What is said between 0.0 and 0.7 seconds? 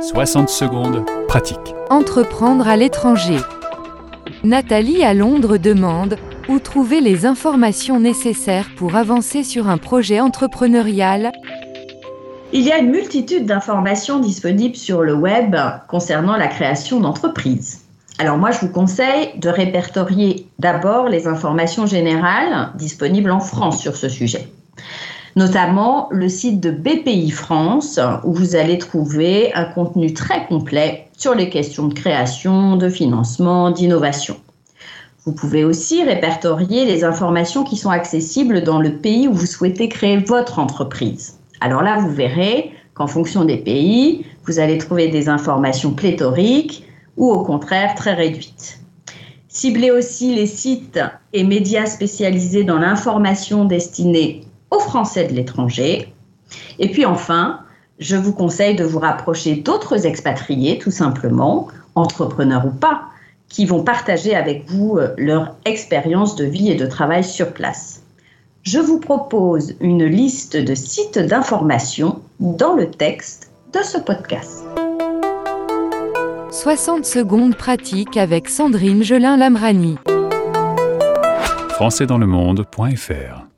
60